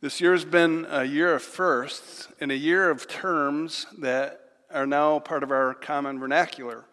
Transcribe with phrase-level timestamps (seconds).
[0.00, 4.42] This year has been a year of firsts and a year of terms that
[4.72, 6.84] are now part of our common vernacular.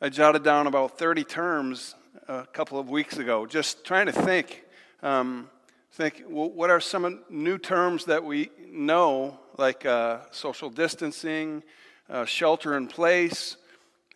[0.00, 1.94] I jotted down about 30 terms
[2.26, 4.64] a couple of weeks ago, just trying to think.
[5.02, 5.50] Um,
[5.92, 11.62] think, well, what are some new terms that we know, like uh, social distancing,
[12.08, 13.58] uh, shelter in place,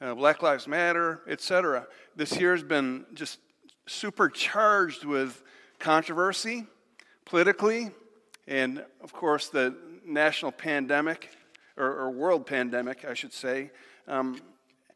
[0.00, 1.86] uh, Black Lives Matter, etc.
[2.16, 3.40] This year has been just
[3.84, 5.42] supercharged with
[5.78, 6.64] controversy
[7.26, 7.90] politically,
[8.46, 11.30] and of course, the national pandemic,
[11.76, 13.70] or, or world pandemic, I should say.
[14.06, 14.40] Um,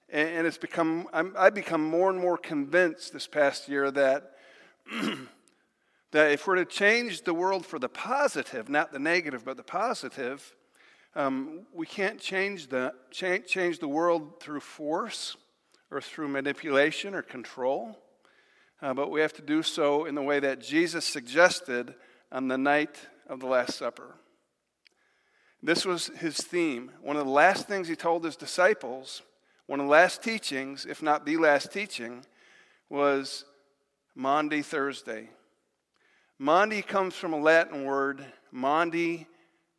[0.09, 4.33] and, and, it's become, i have become more and more convinced this past year that,
[6.13, 9.63] that if we're to change the world for the positive, not the negative, but the
[9.63, 10.55] positive,
[11.15, 15.37] um, we can't change the, change, change the world through force
[15.91, 17.99] or through manipulation or control,
[18.83, 21.95] uh, but we have to do so in the way that Jesus suggested
[22.31, 24.15] on the night of the Last Supper.
[25.63, 26.91] This was his theme.
[27.01, 29.23] One of the last things he told his disciples,
[29.67, 32.25] one of the last teachings, if not the last teaching,
[32.89, 33.45] was
[34.15, 35.31] Maundy Thursday.
[36.39, 39.27] Maundy comes from a Latin word, Maundy,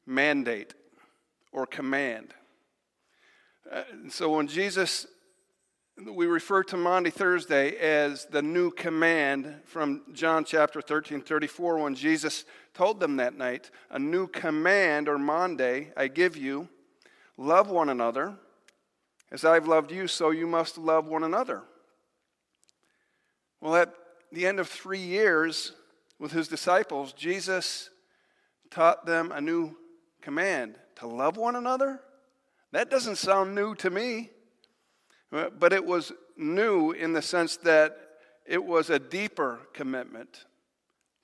[0.06, 0.74] mandate
[1.52, 2.34] or command.
[3.72, 5.08] Uh, so when Jesus
[6.06, 11.96] we refer to Maundy Thursday as the new command from John chapter 13, 34, when
[11.96, 12.46] Jesus
[12.76, 16.70] told them that night, A new command, or Maundy, I give you
[17.36, 18.36] love one another.
[19.32, 21.64] As I've loved you, so you must love one another.
[23.60, 23.94] Well, at
[24.32, 25.74] the end of three years
[26.20, 27.90] with his disciples, Jesus
[28.70, 29.76] taught them a new
[30.22, 32.00] command to love one another.
[32.72, 34.30] That doesn't sound new to me.
[35.32, 37.98] But it was new in the sense that
[38.46, 40.46] it was a deeper commitment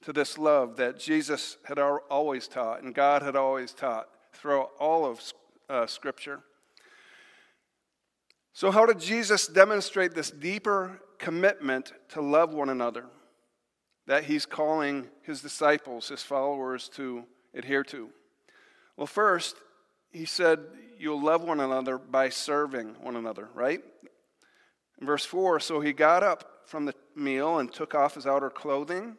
[0.03, 5.05] to this love that Jesus had always taught and God had always taught throughout all
[5.05, 5.21] of
[5.69, 6.41] uh, Scripture.
[8.51, 13.05] So, how did Jesus demonstrate this deeper commitment to love one another
[14.05, 17.23] that he's calling his disciples, his followers, to
[17.55, 18.09] adhere to?
[18.95, 19.55] Well, first,
[20.13, 20.59] he said,
[20.97, 23.83] You'll love one another by serving one another, right?
[25.01, 28.49] In verse 4 So he got up from the meal and took off his outer
[28.49, 29.17] clothing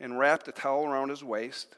[0.00, 1.76] and wrapped a towel around his waist.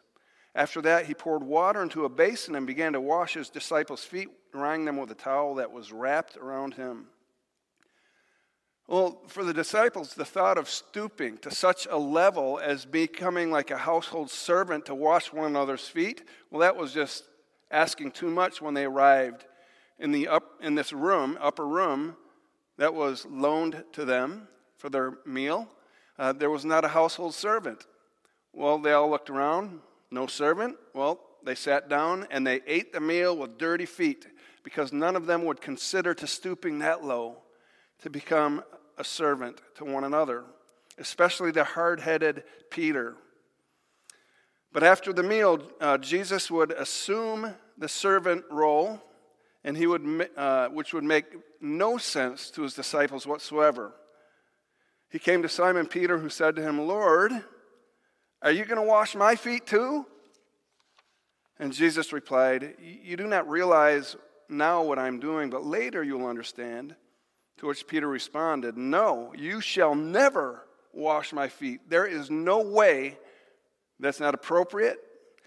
[0.55, 4.29] After that, he poured water into a basin and began to wash his disciples' feet,
[4.53, 7.07] drying them with a towel that was wrapped around him.
[8.87, 13.71] Well, for the disciples, the thought of stooping to such a level as becoming like
[13.71, 17.25] a household servant to wash one another's feet, well, that was just
[17.75, 19.45] asking too much when they arrived
[19.99, 22.17] in, the up, in this room, upper room,
[22.79, 25.69] that was loaned to them for their meal.
[26.19, 27.87] Uh, there was not a household servant.
[28.53, 29.81] Well, they all looked around,
[30.11, 30.77] no servant.
[30.95, 34.27] Well, they sat down and they ate the meal with dirty feet
[34.63, 37.39] because none of them would consider to stooping that low
[38.03, 38.63] to become
[38.97, 40.45] a servant to one another,
[40.99, 43.17] especially the hard headed Peter.
[44.75, 49.01] But after the meal, uh, Jesus would assume the servant role,
[49.63, 51.27] and he would, uh, which would make
[51.61, 53.93] no sense to his disciples whatsoever.
[55.11, 57.31] He came to Simon Peter, who said to him, Lord,
[58.43, 60.07] are you going to wash my feet too?
[61.61, 64.17] And Jesus replied, You do not realize
[64.49, 66.97] now what I'm doing, but later you'll understand.
[67.59, 71.89] To which Peter responded, No, you shall never wash my feet.
[71.89, 73.19] There is no way
[74.01, 74.99] that's not appropriate.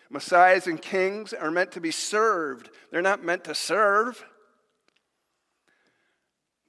[0.10, 4.24] Messiahs and kings are meant to be served, they're not meant to serve.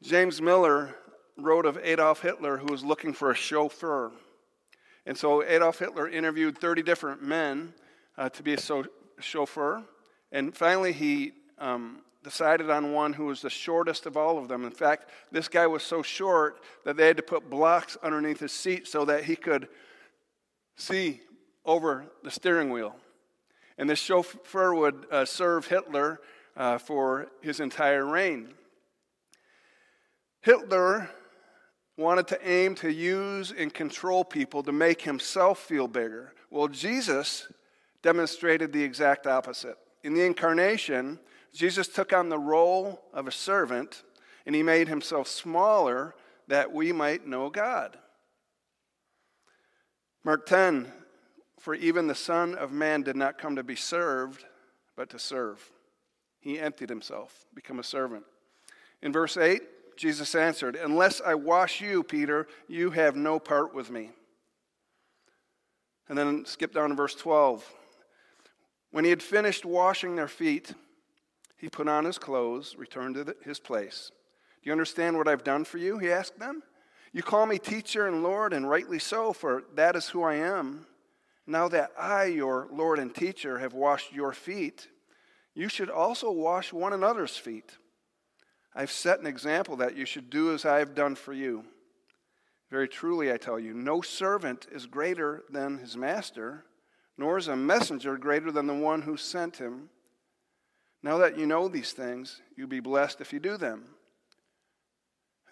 [0.02, 0.94] James Miller
[1.36, 4.12] wrote of Adolf Hitler who was looking for a chauffeur.
[5.06, 7.72] And so Adolf Hitler interviewed 30 different men
[8.16, 8.84] uh, to be a so-
[9.20, 9.82] chauffeur.
[10.30, 14.64] And finally, he um, decided on one who was the shortest of all of them.
[14.64, 18.52] In fact, this guy was so short that they had to put blocks underneath his
[18.52, 19.68] seat so that he could
[20.76, 21.20] see
[21.64, 22.96] over the steering wheel.
[23.76, 26.20] And this chauffeur would uh, serve Hitler
[26.56, 28.54] uh, for his entire reign.
[30.40, 31.10] Hitler
[31.96, 36.32] wanted to aim to use and control people to make himself feel bigger.
[36.50, 37.50] Well, Jesus
[38.02, 39.76] demonstrated the exact opposite.
[40.04, 41.18] In the incarnation,
[41.52, 44.04] Jesus took on the role of a servant
[44.46, 46.14] and he made himself smaller
[46.46, 47.98] that we might know God.
[50.24, 50.90] Mark 10
[51.58, 54.44] For even the Son of Man did not come to be served,
[54.96, 55.70] but to serve.
[56.40, 58.24] He emptied himself, become a servant.
[59.02, 59.62] In verse 8,
[59.96, 64.10] Jesus answered, Unless I wash you, Peter, you have no part with me.
[66.08, 67.68] And then skip down to verse 12.
[68.92, 70.72] When he had finished washing their feet,
[71.56, 74.10] he put on his clothes, returned to the, his place.
[74.62, 75.98] Do you understand what I've done for you?
[75.98, 76.62] He asked them.
[77.12, 80.86] You call me teacher and Lord, and rightly so, for that is who I am.
[81.48, 84.86] Now that I, your Lord and teacher, have washed your feet,
[85.54, 87.76] you should also wash one another's feet.
[88.74, 91.64] I've set an example that you should do as I have done for you.
[92.70, 96.66] Very truly, I tell you, no servant is greater than his master
[97.18, 99.90] nor is a messenger greater than the one who sent him.
[101.02, 103.84] Now that you know these things, you'll be blessed if you do them.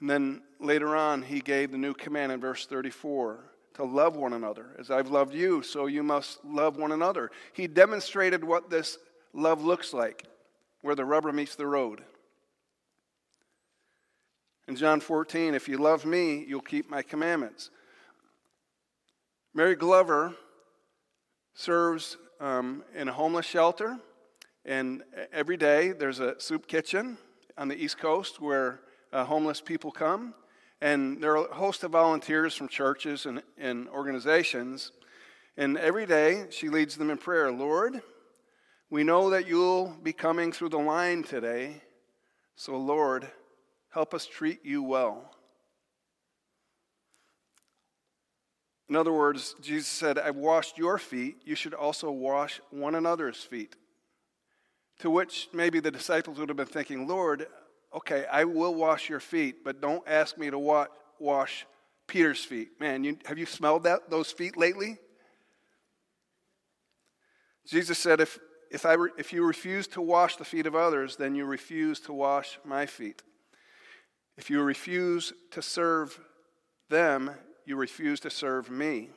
[0.00, 4.32] And then later on, he gave the new command in verse 34 to love one
[4.32, 4.66] another.
[4.78, 7.30] As I've loved you, so you must love one another.
[7.52, 8.98] He demonstrated what this
[9.32, 10.24] love looks like,
[10.82, 12.02] where the rubber meets the road.
[14.66, 17.70] In John 14, if you love me, you'll keep my commandments.
[19.54, 20.34] Mary Glover
[21.54, 23.98] serves um, in a homeless shelter.
[24.64, 25.02] And
[25.32, 27.18] every day there's a soup kitchen
[27.56, 28.80] on the East Coast where
[29.12, 30.34] uh, homeless people come.
[30.80, 34.92] And there are a host of volunteers from churches and, and organizations.
[35.56, 38.02] And every day she leads them in prayer Lord,
[38.90, 41.82] we know that you'll be coming through the line today.
[42.54, 43.26] So, Lord,
[43.90, 45.30] help us treat you well.
[48.88, 53.42] In other words, Jesus said, I've washed your feet, you should also wash one another's
[53.42, 53.74] feet.
[55.00, 57.48] To which maybe the disciples would have been thinking, Lord,
[57.94, 60.88] okay, I will wash your feet, but don't ask me to wa-
[61.18, 61.66] wash
[62.06, 62.80] Peter's feet.
[62.80, 64.98] Man, you, have you smelled that, those feet lately?
[67.66, 68.38] Jesus said, if,
[68.70, 71.98] if, I re- if you refuse to wash the feet of others, then you refuse
[72.00, 73.22] to wash my feet.
[74.36, 76.18] If you refuse to serve
[76.88, 77.30] them,
[77.64, 79.10] you refuse to serve me.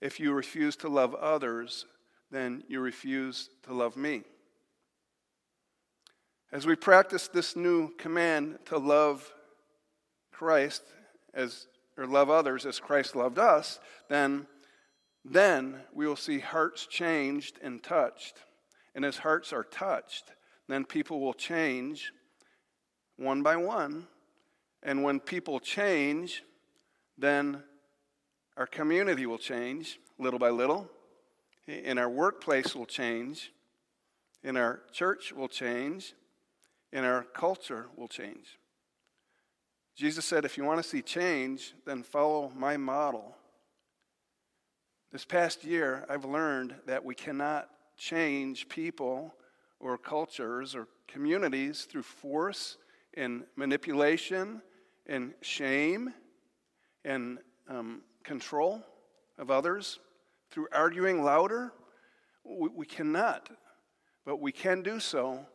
[0.00, 1.86] If you refuse to love others,
[2.30, 4.22] then you refuse to love me.
[6.50, 9.32] As we practice this new command to love
[10.32, 10.82] Christ
[11.34, 11.66] as
[11.96, 14.46] or love others as Christ loved us, then
[15.24, 18.38] then we will see hearts changed and touched.
[18.94, 20.32] And as hearts are touched,
[20.68, 22.12] then people will change
[23.16, 24.06] one by one.
[24.82, 26.44] And when people change,
[27.18, 27.62] then
[28.56, 30.88] our community will change little by little.
[31.66, 33.52] In our workplace will change.
[34.42, 36.14] In our church will change.
[36.92, 38.58] In our culture will change.
[39.94, 43.36] Jesus said, if you want to see change, then follow my model.
[45.10, 49.34] This past year, I've learned that we cannot change people
[49.80, 52.76] or cultures or communities through force
[53.14, 54.62] and manipulation
[55.06, 56.14] and shame
[57.04, 57.38] and
[57.68, 58.82] um, control
[59.38, 59.98] of others
[60.50, 61.72] through arguing louder.
[62.44, 63.48] We, we cannot,
[64.24, 65.46] but we can do so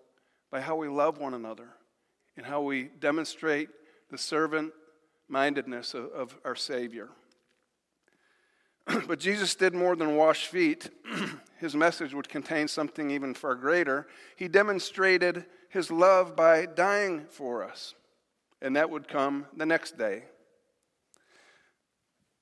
[0.54, 1.68] by how we love one another
[2.38, 3.70] and how we demonstrate
[4.12, 4.72] the servant
[5.28, 7.10] mindedness of, of our Savior.
[9.08, 10.92] but Jesus did more than wash feet.
[11.60, 14.06] his message would contain something even far greater.
[14.36, 17.96] He demonstrated his love by dying for us,
[18.62, 20.26] and that would come the next day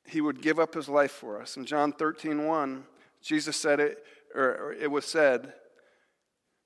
[0.06, 1.56] he would give up his life for us.
[1.56, 2.84] In John 13, 1,
[3.22, 4.04] Jesus said it,
[4.36, 5.54] or it was said,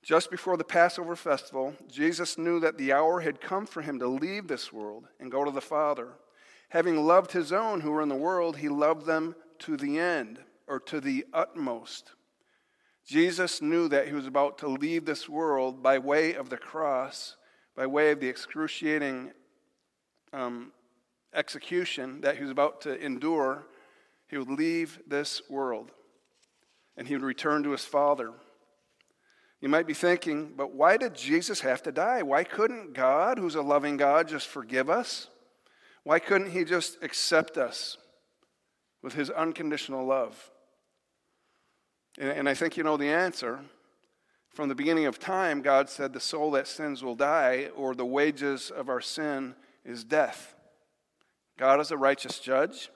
[0.06, 4.06] just before the Passover festival, Jesus knew that the hour had come for him to
[4.06, 6.10] leave this world and go to the Father.
[6.68, 10.38] Having loved his own who were in the world, he loved them to the end,
[10.68, 12.12] or to the utmost.
[13.04, 17.34] Jesus knew that he was about to leave this world by way of the cross,
[17.74, 19.32] by way of the excruciating
[20.32, 20.70] um,
[21.34, 23.66] execution that he was about to endure,
[24.28, 25.90] he would leave this world
[26.96, 28.32] and he would return to his Father.
[29.60, 32.22] You might be thinking, but why did Jesus have to die?
[32.22, 35.28] Why couldn't God, who's a loving God, just forgive us?
[36.04, 37.96] Why couldn't he just accept us
[39.02, 40.50] with his unconditional love?
[42.18, 43.60] And, I think you know the answer.
[44.54, 48.06] From the beginning of time, God said, The soul that sins will die, or the
[48.06, 50.54] wages of our sin is death.
[51.58, 52.90] God is a righteous judge,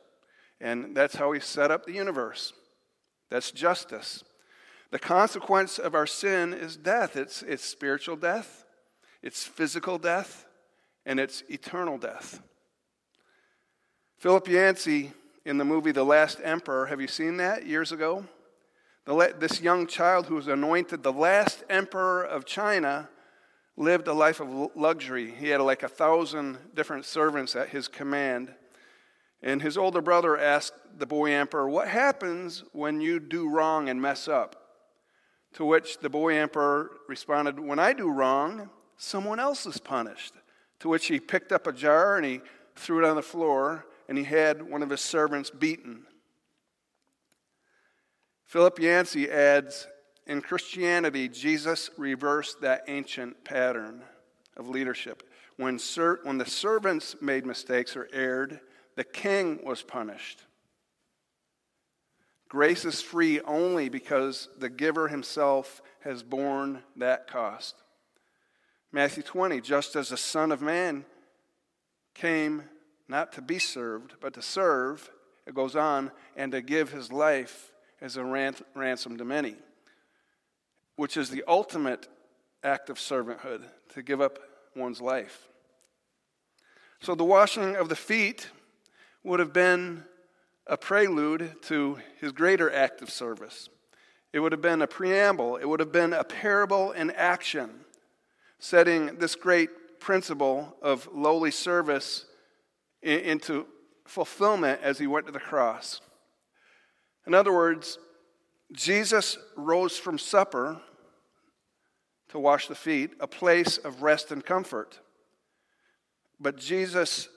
[0.60, 2.54] and that's how He set up the universe.
[3.30, 4.24] That's justice.
[4.90, 8.64] The consequence of our sin is death it's, it's spiritual death,
[9.22, 10.46] it's physical death,
[11.06, 12.40] and it's eternal death.
[14.18, 15.12] Philip Yancey
[15.44, 18.26] in the movie The Last Emperor, have you seen that years ago?
[19.06, 23.08] The, this young child who was anointed the last emperor of China
[23.76, 25.30] lived a life of luxury.
[25.30, 28.54] He had like a thousand different servants at his command.
[29.42, 34.02] And his older brother asked the boy emperor, What happens when you do wrong and
[34.02, 34.59] mess up?
[35.54, 40.34] To which the boy emperor responded, When I do wrong, someone else is punished.
[40.80, 42.40] To which he picked up a jar and he
[42.76, 46.06] threw it on the floor, and he had one of his servants beaten.
[48.44, 49.86] Philip Yancey adds
[50.26, 54.02] In Christianity, Jesus reversed that ancient pattern
[54.56, 55.22] of leadership.
[55.56, 58.60] When, ser- when the servants made mistakes or erred,
[58.96, 60.46] the king was punished.
[62.50, 67.76] Grace is free only because the giver himself has borne that cost.
[68.90, 71.04] Matthew 20, just as the Son of Man
[72.12, 72.64] came
[73.06, 75.10] not to be served, but to serve,
[75.46, 78.24] it goes on, and to give his life as a
[78.74, 79.54] ransom to many,
[80.96, 82.08] which is the ultimate
[82.64, 84.40] act of servanthood, to give up
[84.74, 85.46] one's life.
[87.00, 88.50] So the washing of the feet
[89.22, 90.02] would have been
[90.70, 93.68] a prelude to his greater act of service.
[94.32, 97.70] It would have been a preamble, it would have been a parable in action,
[98.60, 102.24] setting this great principle of lowly service
[103.02, 103.66] into
[104.06, 106.00] fulfillment as he went to the cross.
[107.26, 107.98] In other words,
[108.72, 110.80] Jesus rose from supper
[112.28, 115.00] to wash the feet, a place of rest and comfort.
[116.38, 117.28] But Jesus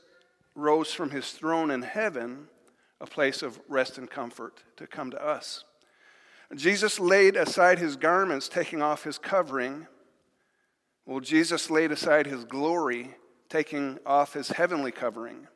[0.53, 2.47] rose from his throne in heaven
[3.03, 5.65] a place of rest and comfort to come to us.
[6.55, 9.87] Jesus laid aside his garments, taking off his covering.
[11.05, 13.15] Well, Jesus laid aside his glory,
[13.49, 15.47] taking off his heavenly covering.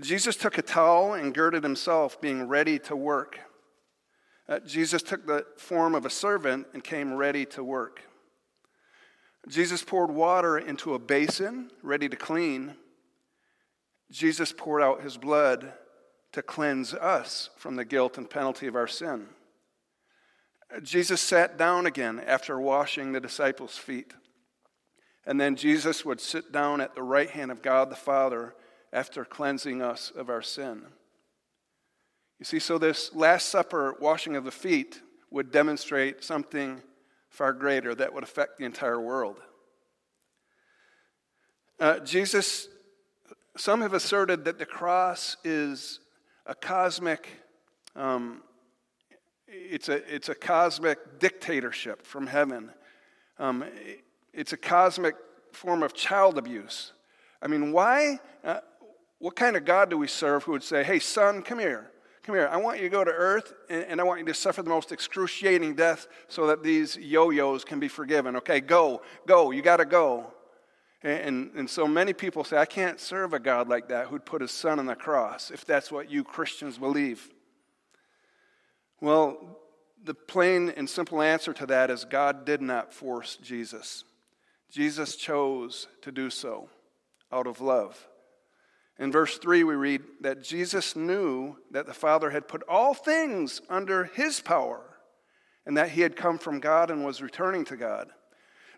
[0.00, 3.38] Jesus took a towel and girded himself, being ready to work.
[4.48, 8.02] Uh, Jesus took the form of a servant and came ready to work.
[9.46, 12.74] Jesus poured water into a basin, ready to clean.
[14.10, 15.72] Jesus poured out his blood
[16.32, 19.28] to cleanse us from the guilt and penalty of our sin.
[20.82, 24.12] Jesus sat down again after washing the disciples' feet.
[25.26, 28.54] And then Jesus would sit down at the right hand of God the Father
[28.92, 30.82] after cleansing us of our sin.
[32.38, 36.82] You see, so this Last Supper washing of the feet would demonstrate something
[37.30, 39.40] far greater that would affect the entire world.
[41.80, 42.68] Uh, Jesus,
[43.56, 46.00] some have asserted that the cross is
[46.48, 47.28] a cosmic,
[47.94, 48.42] um,
[49.46, 52.70] it's, a, it's a cosmic dictatorship from heaven.
[53.38, 53.64] Um,
[54.32, 55.14] it's a cosmic
[55.52, 56.92] form of child abuse.
[57.42, 58.18] I mean, why?
[58.42, 58.60] Uh,
[59.18, 61.90] what kind of God do we serve who would say, hey, son, come here.
[62.22, 62.48] Come here.
[62.50, 64.70] I want you to go to earth and, and I want you to suffer the
[64.70, 68.36] most excruciating death so that these yo yos can be forgiven.
[68.36, 69.50] Okay, go, go.
[69.50, 70.32] You got to go.
[71.02, 74.42] And, and so many people say, I can't serve a God like that who'd put
[74.42, 77.30] his son on the cross, if that's what you Christians believe.
[79.00, 79.58] Well,
[80.02, 84.04] the plain and simple answer to that is God did not force Jesus.
[84.70, 86.68] Jesus chose to do so
[87.32, 88.08] out of love.
[88.98, 93.60] In verse 3, we read that Jesus knew that the Father had put all things
[93.68, 94.82] under his power
[95.64, 98.10] and that he had come from God and was returning to God.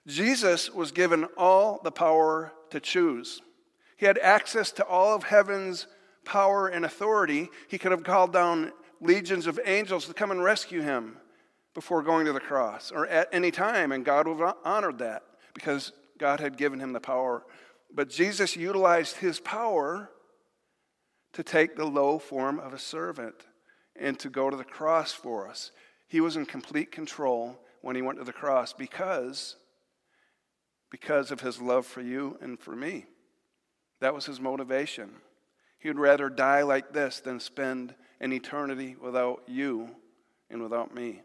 [0.06, 3.40] Jesus was given all the power to choose.
[3.96, 5.86] He had access to all of heaven's
[6.24, 7.50] power and authority.
[7.68, 11.16] He could have called down legions of angels to come and rescue him
[11.74, 15.22] before going to the cross or at any time, and God would have honored that
[15.54, 17.44] because God had given him the power.
[17.94, 20.10] But Jesus utilized his power
[21.32, 23.46] to take the low form of a servant
[23.96, 25.72] and to go to the cross for us.
[26.08, 29.56] He was in complete control when he went to the cross because
[30.90, 33.06] because of his love for you and for me.
[34.00, 35.10] That was his motivation.
[35.78, 39.90] He would rather die like this than spend an eternity without you
[40.50, 41.22] and without me.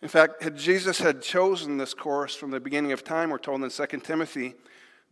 [0.00, 3.62] In fact, had Jesus had chosen this course from the beginning of time, we're told
[3.62, 4.54] in 2 Timothy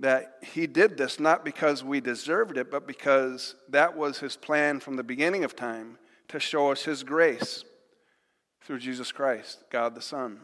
[0.01, 4.81] that he did this not because we deserved it, but because that was his plan
[4.81, 5.99] from the beginning of time
[6.29, 7.65] to show us his grace
[8.63, 10.41] through Jesus Christ, God the Son.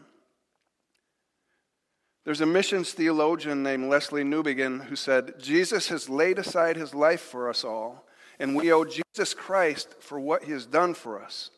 [2.27, 7.21] There's a missions theologian named Lesslie Newbigin who said, Jesus has laid aside his life
[7.21, 8.05] for us all,
[8.37, 11.51] and we owe Jesus Christ for what he has done for us.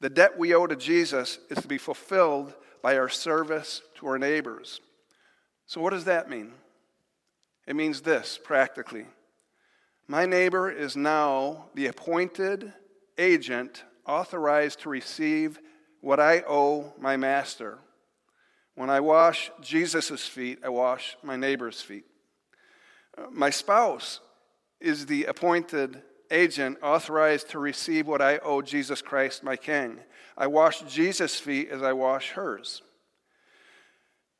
[0.00, 4.18] The debt we owe to Jesus is to be fulfilled by our service to our
[4.18, 4.80] neighbors.
[5.66, 6.50] So, what does that mean?
[7.68, 9.06] It means this practically
[10.08, 12.72] My neighbor is now the appointed
[13.18, 15.60] agent authorized to receive
[16.00, 17.78] what I owe my master.
[18.78, 22.04] When I wash Jesus' feet, I wash my neighbor's feet.
[23.18, 24.20] Uh, my spouse
[24.80, 29.98] is the appointed agent authorized to receive what I owe Jesus Christ, my King.
[30.36, 32.82] I wash Jesus' feet as I wash hers.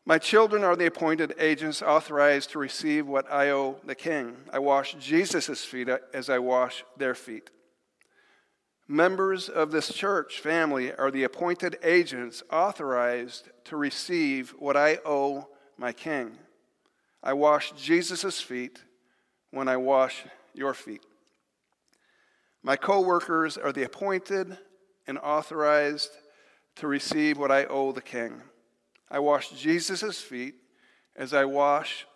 [0.06, 4.36] My children are the appointed agents authorized to receive what I owe the King.
[4.52, 7.50] I wash Jesus' feet as I wash their feet.
[8.90, 15.46] Members of this church family are the appointed agents authorized to receive what I owe
[15.76, 16.38] my King.
[17.22, 18.82] I wash Jesus' feet
[19.50, 21.02] when I wash your feet.
[22.62, 24.56] My co workers are the appointed
[25.06, 26.10] and authorized
[26.76, 28.40] to receive what I owe the King.
[29.10, 30.54] I wash Jesus' feet
[31.14, 32.06] as I wash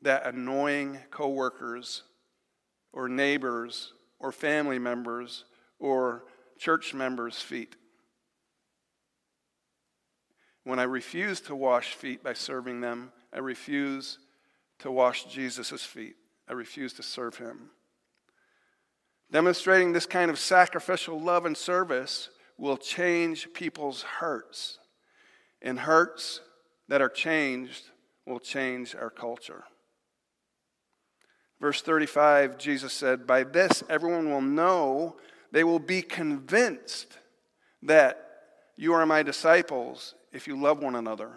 [0.00, 2.02] that annoying co workers
[2.94, 5.44] or neighbors or family members
[5.78, 6.24] or
[6.58, 7.76] church members' feet.
[10.64, 14.18] When I refuse to wash feet by serving them, I refuse
[14.78, 16.16] to wash Jesus' feet.
[16.48, 17.70] I refuse to serve him.
[19.30, 24.78] Demonstrating this kind of sacrificial love and service will change people's hearts.
[25.60, 26.40] And hearts
[26.88, 27.90] that are changed
[28.26, 29.64] will change our culture.
[31.60, 35.16] Verse 35, Jesus said, By this everyone will know,
[35.54, 37.16] they will be convinced
[37.84, 38.26] that
[38.76, 41.30] you are my disciples if you love one another.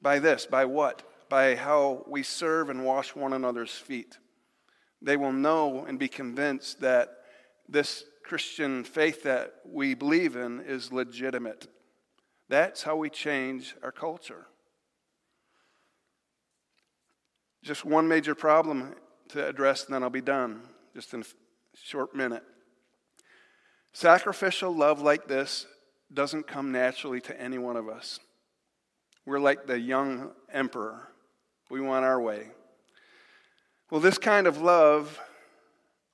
[0.00, 1.02] By this, by what?
[1.28, 4.16] By how we serve and wash one another's feet.
[5.02, 7.10] They will know and be convinced that
[7.68, 11.66] this Christian faith that we believe in is legitimate.
[12.48, 14.46] That's how we change our culture.
[17.62, 18.94] Just one major problem
[19.28, 20.62] to address, and then I'll be done,
[20.94, 21.22] just in
[21.84, 22.42] short minute.
[23.92, 25.66] Sacrificial love like this
[26.12, 28.20] doesn't come naturally to any one of us.
[29.24, 31.08] We're like the young emperor.
[31.70, 32.48] We want our way.
[33.90, 35.18] Well, this kind of love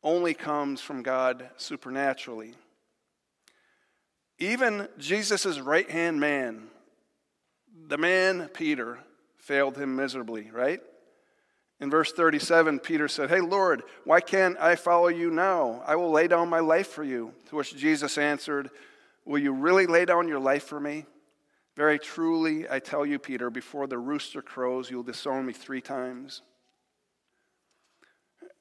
[0.02, 2.54] only comes from God supernaturally.
[4.38, 6.68] Even Jesus' right hand man,
[7.86, 8.98] the man Peter,
[9.38, 10.80] failed him miserably, right?
[11.82, 15.82] In verse 37, Peter said, Hey, Lord, why can't I follow you now?
[15.84, 17.34] I will lay down my life for you.
[17.48, 18.70] To which Jesus answered,
[19.24, 21.06] Will you really lay down your life for me?
[21.74, 26.42] Very truly, I tell you, Peter, before the rooster crows, you'll disown me three times.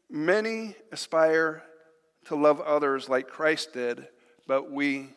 [0.10, 1.62] Many aspire
[2.26, 4.08] to love others like Christ did,
[4.48, 5.10] but we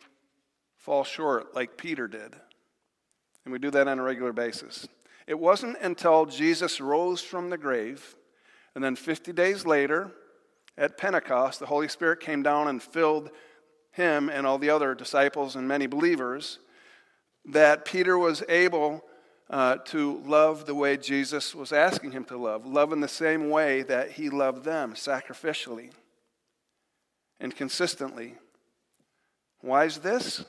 [0.77, 2.35] fall short like Peter did.
[3.45, 4.87] And we do that on a regular basis.
[5.27, 8.15] It wasn't until Jesus rose from the grave,
[8.75, 10.11] and then 50 days later,
[10.77, 13.31] at Pentecost, the Holy Spirit came down and filled
[13.91, 16.59] him and all the other disciples and many believers,
[17.45, 19.03] that Peter was able
[19.49, 23.49] uh, to love the way Jesus was asking him to love, love in the same
[23.49, 25.91] way that he loved them, sacrificially
[27.39, 28.35] and consistently.
[29.61, 30.43] Why is this?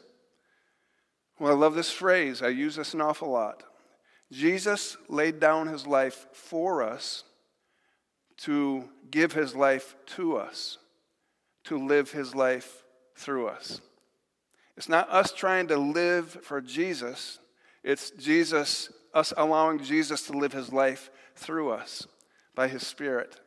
[1.39, 2.43] Well, I love this phrase.
[2.43, 3.63] I use this an awful lot.
[4.33, 7.25] Jesus laid down his life for us
[8.39, 10.79] to give his life to us,
[11.65, 12.85] to live his life
[13.15, 13.81] through us.
[14.77, 17.39] It's not us trying to live for Jesus,
[17.83, 22.07] it's Jesus, us allowing Jesus to live his life through us
[22.55, 23.41] by his Spirit.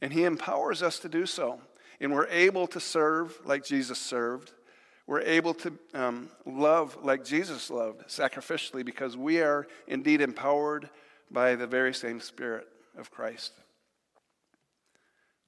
[0.00, 1.60] And he empowers us to do so.
[2.00, 4.52] And we're able to serve like Jesus served.
[5.06, 10.90] We're able to um, love like Jesus loved, sacrificially, because we are indeed empowered
[11.30, 12.66] by the very same Spirit
[12.98, 13.52] of Christ.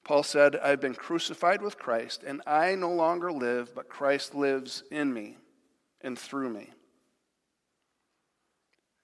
[0.03, 4.83] Paul said, I've been crucified with Christ, and I no longer live, but Christ lives
[4.91, 5.37] in me
[6.01, 6.69] and through me.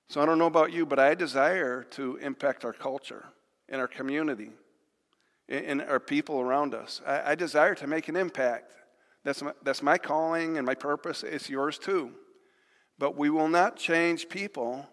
[0.08, 3.26] So I don't know about you, but I desire to impact our culture
[3.68, 4.52] and our community
[5.50, 7.02] and our people around us.
[7.06, 8.72] I, I desire to make an impact.
[9.26, 11.24] That's my, that's my calling and my purpose.
[11.24, 12.12] It's yours too.
[12.98, 14.88] But we will not change people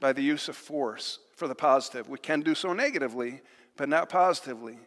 [0.00, 2.08] by the use of force for the positive.
[2.08, 3.42] We can do so negatively,
[3.76, 4.78] but not positively.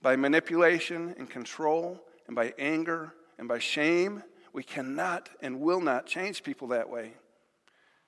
[0.00, 6.06] By manipulation and control, and by anger and by shame, we cannot and will not
[6.06, 7.12] change people that way.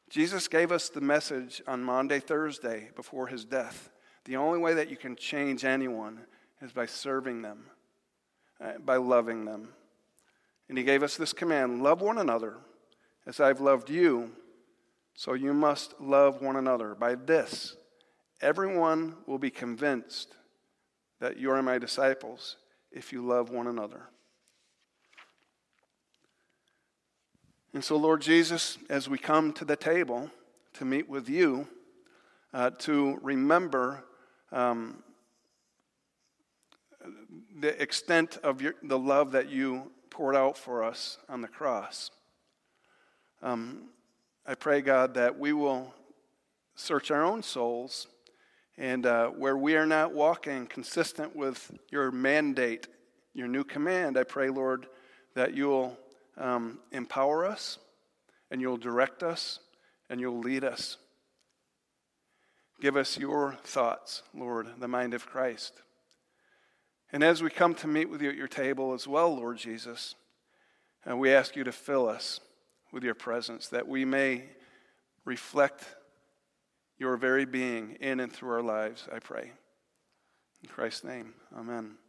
[0.09, 3.91] Jesus gave us the message on Maundy, Thursday, before his death.
[4.25, 6.21] The only way that you can change anyone
[6.63, 7.67] is by serving them,
[8.61, 9.69] uh, by loving them.
[10.69, 12.57] And he gave us this command love one another
[13.27, 14.31] as I've loved you,
[15.15, 16.95] so you must love one another.
[16.95, 17.77] By this,
[18.41, 20.35] everyone will be convinced
[21.21, 22.57] that you are my disciples
[22.91, 24.03] if you love one another.
[27.75, 30.31] And so, Lord Jesus, as we come to the table
[30.75, 31.69] to meet with you,
[32.55, 34.05] uh, to remember
[34.53, 35.03] um,
[37.61, 42.11] the extent of your, the love that you poured out for us on the cross.
[43.41, 43.85] Um,
[44.45, 45.95] I pray, God, that we will
[46.75, 48.09] search our own souls
[48.77, 52.89] and uh, where we are not walking consistent with your mandate,
[53.33, 54.89] your new command, I pray, Lord,
[55.37, 55.97] that you'll
[56.37, 57.79] um, empower us
[58.51, 59.61] and you'll direct us
[60.11, 60.97] and you'll lead us.
[62.81, 65.75] Give us your thoughts, Lord, the mind of Christ.
[67.13, 70.15] And as we come to meet with you at your table as well, Lord Jesus,
[71.09, 72.41] uh, we ask you to fill us
[72.93, 74.45] with your presence that we may
[75.25, 75.85] reflect
[76.99, 79.53] your very being in and through our lives, I pray.
[80.63, 82.08] In Christ's name, amen.